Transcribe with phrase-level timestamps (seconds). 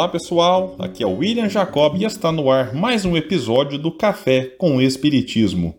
[0.00, 3.92] Olá pessoal, aqui é o William Jacob e está no ar mais um episódio do
[3.92, 5.74] Café com o Espiritismo.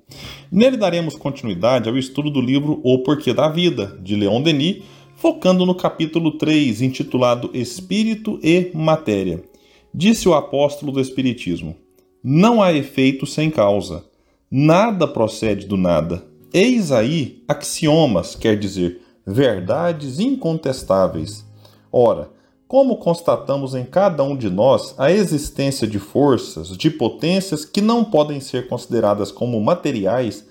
[0.52, 4.84] Nele daremos continuidade ao estudo do livro O Porquê da Vida, de Leon Denis,
[5.16, 9.44] focando no capítulo 3, intitulado Espírito e Matéria.
[9.92, 11.76] Disse o apóstolo do Espiritismo:
[12.24, 14.06] Não há efeito sem causa.
[14.52, 16.24] Nada procede do nada.
[16.54, 21.44] Eis aí axiomas, quer dizer, verdades incontestáveis.
[21.92, 22.30] Ora,
[22.72, 28.02] como constatamos em cada um de nós a existência de forças, de potências que não
[28.02, 30.48] podem ser consideradas como materiais,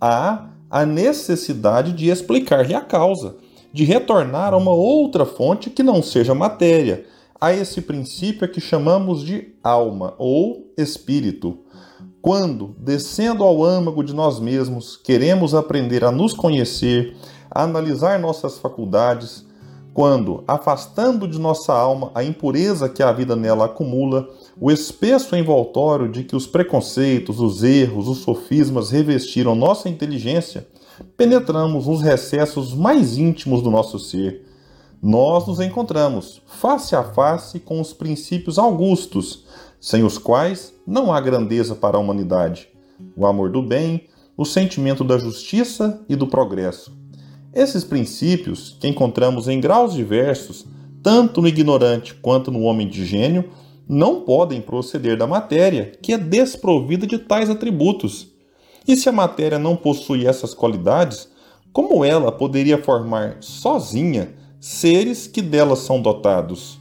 [0.00, 3.36] há a necessidade de explicar-lhe a causa,
[3.72, 7.06] de retornar a uma outra fonte que não seja matéria,
[7.40, 11.56] a esse princípio que chamamos de alma ou espírito.
[12.20, 17.16] Quando, descendo ao âmago de nós mesmos, queremos aprender a nos conhecer,
[17.48, 19.48] a analisar nossas faculdades,
[20.00, 26.08] quando, afastando de nossa alma a impureza que a vida nela acumula, o espesso envoltório
[26.08, 30.66] de que os preconceitos, os erros, os sofismas revestiram nossa inteligência,
[31.18, 34.46] penetramos nos recessos mais íntimos do nosso ser.
[35.02, 39.44] Nós nos encontramos face a face com os princípios augustos,
[39.78, 42.70] sem os quais não há grandeza para a humanidade:
[43.14, 46.99] o amor do bem, o sentimento da justiça e do progresso.
[47.52, 50.64] Esses princípios, que encontramos em graus diversos,
[51.02, 53.50] tanto no ignorante quanto no homem de gênio,
[53.88, 58.28] não podem proceder da matéria, que é desprovida de tais atributos.
[58.86, 61.28] E se a matéria não possui essas qualidades,
[61.72, 66.78] como ela poderia formar sozinha seres que delas são dotados?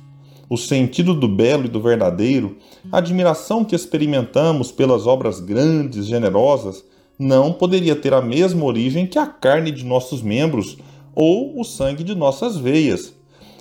[0.48, 2.58] O sentido do belo e do verdadeiro,
[2.92, 6.84] a admiração que experimentamos pelas obras grandes, generosas,
[7.20, 10.78] não poderia ter a mesma origem que a carne de nossos membros
[11.14, 13.14] ou o sangue de nossas veias.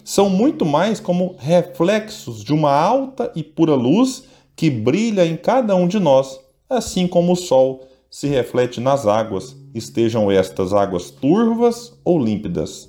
[0.04, 4.22] São muito mais como reflexos de uma alta e pura luz
[4.54, 6.38] que brilha em cada um de nós,
[6.70, 12.88] assim como o sol se reflete nas águas, estejam estas águas turvas ou límpidas.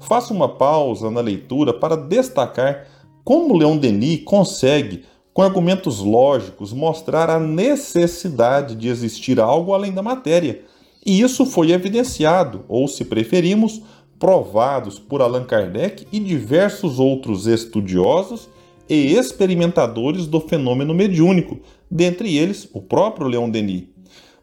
[0.00, 2.86] Faço uma pausa na leitura para destacar
[3.24, 5.04] como Leon Denis consegue
[5.34, 10.62] com argumentos lógicos, mostrar a necessidade de existir algo além da matéria.
[11.04, 13.82] E isso foi evidenciado, ou se preferimos,
[14.16, 18.48] provados por Allan Kardec e diversos outros estudiosos
[18.88, 21.58] e experimentadores do fenômeno mediúnico,
[21.90, 23.84] dentre eles o próprio Leon Denis.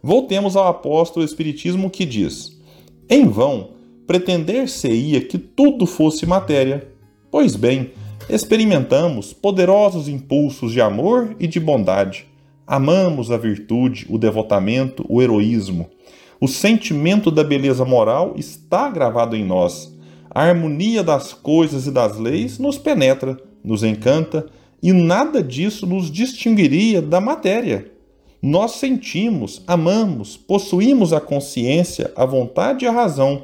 [0.04, 2.60] Voltemos ao apóstolo Espiritismo que diz:
[3.10, 3.70] Em vão
[4.06, 6.92] pretender-se-ia que tudo fosse matéria.
[7.30, 7.92] Pois bem,
[8.30, 12.26] experimentamos poderosos impulsos de amor e de bondade.
[12.66, 15.90] Amamos a virtude, o devotamento, o heroísmo.
[16.40, 19.94] O sentimento da beleza moral está gravado em nós.
[20.30, 24.48] A harmonia das coisas e das leis nos penetra, nos encanta,
[24.82, 27.92] e nada disso nos distinguiria da matéria.
[28.42, 33.44] Nós sentimos, amamos, possuímos a consciência, a vontade e a razão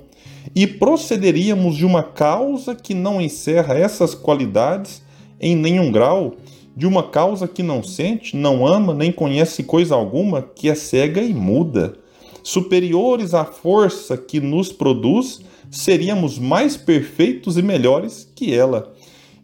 [0.55, 5.01] e procederíamos de uma causa que não encerra essas qualidades
[5.39, 6.35] em nenhum grau,
[6.75, 11.21] de uma causa que não sente, não ama, nem conhece coisa alguma, que é cega
[11.21, 11.97] e muda.
[12.43, 15.41] Superiores à força que nos produz,
[15.71, 18.93] seríamos mais perfeitos e melhores que ela.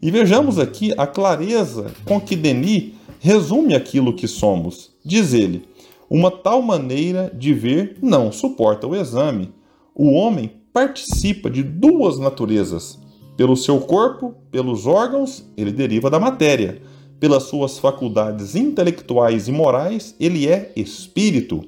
[0.00, 4.92] E vejamos aqui a clareza com que Denis resume aquilo que somos.
[5.04, 5.64] Diz ele:
[6.08, 9.52] uma tal maneira de ver não suporta o exame.
[9.94, 12.98] O homem participa de duas naturezas.
[13.36, 16.82] Pelo seu corpo, pelos órgãos, ele deriva da matéria.
[17.20, 21.62] Pelas suas faculdades intelectuais e morais, ele é espírito.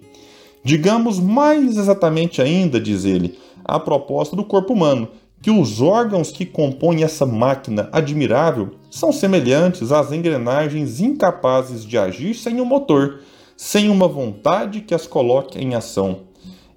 [0.65, 5.07] Digamos mais exatamente ainda, diz ele, a proposta do corpo humano,
[5.41, 12.35] que os órgãos que compõem essa máquina admirável são semelhantes às engrenagens incapazes de agir
[12.35, 13.21] sem um motor,
[13.57, 16.23] sem uma vontade que as coloque em ação.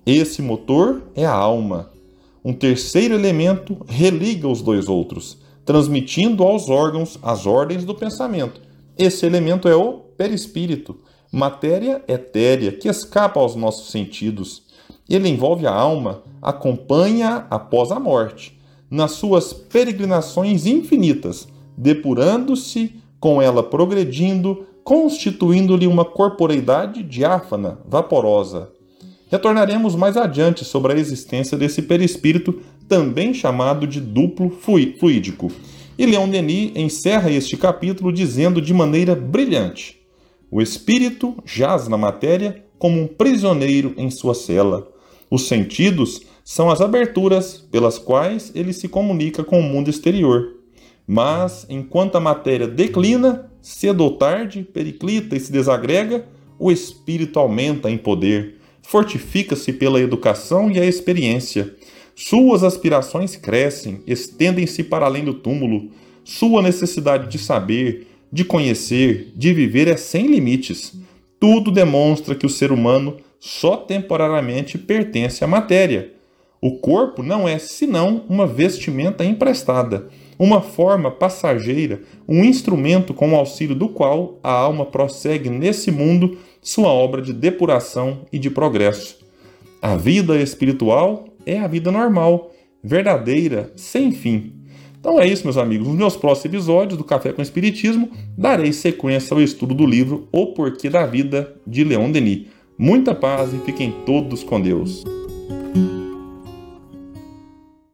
[0.05, 1.89] Esse motor é a alma.
[2.43, 8.61] Um terceiro elemento religa os dois outros, transmitindo aos órgãos as ordens do pensamento.
[8.97, 10.97] Esse elemento é o perispírito,
[11.31, 14.63] matéria etérea que escapa aos nossos sentidos.
[15.07, 18.57] Ele envolve a alma, acompanha após a morte,
[18.89, 21.47] nas suas peregrinações infinitas,
[21.77, 28.71] depurando-se, com ela progredindo, constituindo-lhe uma corporeidade diáfana, vaporosa.
[29.29, 35.51] Retornaremos mais adiante sobre a existência desse perispírito, também chamado de duplo fluídico.
[35.97, 40.01] E Leon Denis encerra este capítulo dizendo de maneira brilhante:
[40.49, 44.87] O espírito jaz na matéria como um prisioneiro em sua cela.
[45.29, 50.55] Os sentidos são as aberturas pelas quais ele se comunica com o mundo exterior.
[51.05, 56.25] Mas, enquanto a matéria declina, cedo ou tarde, periclita e se desagrega,
[56.57, 58.58] o espírito aumenta em poder,
[58.89, 61.75] fortifica-se pela educação e a experiência.
[62.15, 65.91] Suas aspirações crescem, estendem-se para além do túmulo.
[66.23, 70.93] Sua necessidade de saber, de conhecer, de viver é sem limites.
[71.39, 76.11] Tudo demonstra que o ser humano só temporariamente pertence à matéria.
[76.59, 80.09] O corpo não é senão uma vestimenta emprestada,
[80.39, 86.39] uma forma passageira, um instrumento com o auxílio do qual a alma prossegue nesse mundo
[86.61, 89.17] sua obra de depuração e de progresso.
[89.81, 92.51] A vida espiritual é a vida normal,
[92.83, 94.53] verdadeira, sem fim.
[94.99, 95.87] Então é isso, meus amigos.
[95.87, 100.47] Nos meus próximos episódios do Café com Espiritismo, darei sequência ao estudo do livro O
[100.47, 102.47] Porquê da Vida, de Leon Denis.
[102.77, 105.03] Muita paz e fiquem todos com Deus.